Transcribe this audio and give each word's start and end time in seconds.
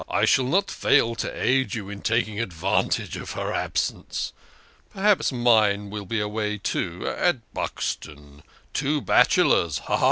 I 0.09 0.25
shall 0.25 0.45
not 0.45 0.71
fail 0.71 1.13
to 1.17 1.31
aid 1.39 1.75
you 1.75 1.91
in 1.91 2.01
taking 2.01 2.39
advantage 2.39 3.17
of 3.17 3.33
her 3.33 3.53
absence. 3.53 4.33
Perhaps 4.89 5.31
mine 5.31 5.91
will 5.91 6.05
be 6.07 6.19
away, 6.19 6.57
too 6.57 7.07
at 7.07 7.53
Buxton. 7.53 8.41
Two 8.73 8.99
bachelors, 9.01 9.77
ha! 9.77 9.97
ha 9.97 9.99